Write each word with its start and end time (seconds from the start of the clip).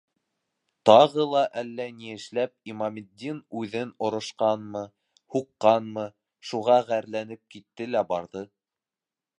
Тағы 0.89 1.25
ла 1.33 1.41
әллә 1.61 1.85
ни 1.97 2.09
эшләп 2.13 2.71
Имаметдин 2.73 3.43
үҙен 3.61 3.93
орошҡанмы, 4.09 4.83
һуҡҡанмы, 5.37 6.09
шуға 6.53 6.81
ғәрләнеп 6.91 7.47
китте 7.57 7.91
лә 7.97 8.05
барҙы. 8.15 8.47